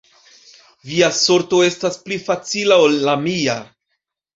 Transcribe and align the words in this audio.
Via 0.93 1.11
sorto 1.19 1.61
estas 1.67 2.03
pli 2.09 2.21
facila 2.27 2.83
ol 2.89 3.01
la 3.09 3.19
mia. 3.31 3.65